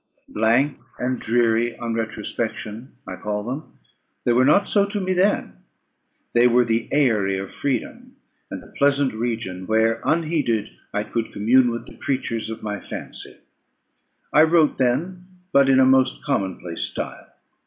Blank 0.29 0.79
and 0.97 1.19
dreary 1.19 1.77
on 1.77 1.93
retrospection 1.93 2.93
I 3.07 3.17
call 3.17 3.43
them; 3.43 3.73
they 4.23 4.33
were 4.33 4.43
not 4.45 4.67
so 4.67 4.87
to 4.87 4.99
me 4.99 5.13
then. 5.13 5.57
They 6.33 6.47
were 6.47 6.65
the 6.65 6.89
eyry 6.91 7.37
of 7.37 7.51
freedom, 7.51 8.15
and 8.49 8.63
the 8.63 8.73
pleasant 8.79 9.13
region 9.13 9.67
where 9.67 10.01
unheeded 10.03 10.69
I 10.91 11.03
could 11.03 11.31
commune 11.31 11.69
with 11.69 11.85
the 11.85 11.97
creatures 11.97 12.49
of 12.49 12.63
my 12.63 12.79
fancy. 12.79 13.41
I 14.33 14.41
wrote 14.41 14.79
then 14.79 15.25
but 15.53 15.69
in 15.69 15.79
a 15.79 15.85
most 15.85 16.23
common 16.25 16.57
place 16.57 16.81
style. 16.81 17.33